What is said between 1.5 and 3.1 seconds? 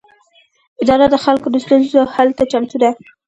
د ستونزو حل ته چمتو ده.